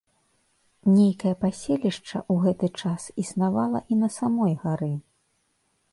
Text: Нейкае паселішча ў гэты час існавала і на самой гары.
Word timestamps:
Нейкае 0.93 1.33
паселішча 1.43 2.17
ў 2.31 2.33
гэты 2.47 2.67
час 2.81 3.07
існавала 3.27 3.85
і 3.93 3.99
на 4.03 4.09
самой 4.19 4.51
гары. 4.65 4.93